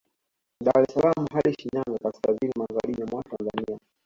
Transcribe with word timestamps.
Dar 0.65 0.79
es 0.85 0.93
salaam 0.93 1.27
hadi 1.33 1.51
Shinyanga 1.57 1.97
kaskazini 2.05 2.53
magharibi 2.61 3.03
mwa 3.11 3.23
Tanzania 3.23 3.79